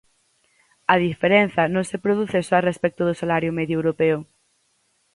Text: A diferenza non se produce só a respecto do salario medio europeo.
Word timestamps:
A 0.93 0.95
diferenza 1.07 1.63
non 1.73 1.83
se 1.89 1.97
produce 2.05 2.39
só 2.47 2.55
a 2.57 2.65
respecto 2.69 3.01
do 3.05 3.17
salario 3.21 3.55
medio 3.59 3.75
europeo. 3.79 4.17